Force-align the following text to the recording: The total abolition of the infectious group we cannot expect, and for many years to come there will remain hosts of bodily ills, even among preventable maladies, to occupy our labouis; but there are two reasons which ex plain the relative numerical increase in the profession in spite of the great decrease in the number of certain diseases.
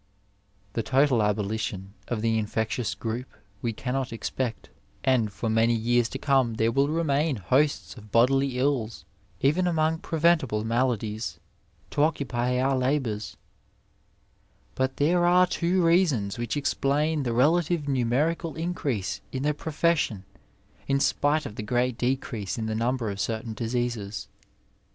The 0.73 0.81
total 0.81 1.21
abolition 1.21 1.93
of 2.07 2.23
the 2.23 2.39
infectious 2.39 2.95
group 2.95 3.27
we 3.61 3.71
cannot 3.71 4.11
expect, 4.11 4.71
and 5.03 5.31
for 5.31 5.47
many 5.47 5.75
years 5.75 6.09
to 6.09 6.17
come 6.17 6.55
there 6.55 6.71
will 6.71 6.87
remain 6.87 7.35
hosts 7.35 7.95
of 7.95 8.11
bodily 8.11 8.57
ills, 8.57 9.05
even 9.41 9.67
among 9.67 9.99
preventable 9.99 10.63
maladies, 10.63 11.39
to 11.91 12.01
occupy 12.01 12.57
our 12.59 12.75
labouis; 12.75 13.35
but 14.73 14.97
there 14.97 15.23
are 15.23 15.45
two 15.45 15.85
reasons 15.85 16.39
which 16.39 16.57
ex 16.57 16.73
plain 16.73 17.21
the 17.21 17.31
relative 17.31 17.87
numerical 17.87 18.55
increase 18.55 19.21
in 19.31 19.43
the 19.43 19.53
profession 19.53 20.25
in 20.87 20.99
spite 20.99 21.45
of 21.45 21.57
the 21.57 21.61
great 21.61 21.95
decrease 21.99 22.57
in 22.57 22.65
the 22.65 22.73
number 22.73 23.11
of 23.11 23.19
certain 23.19 23.53
diseases. 23.53 24.27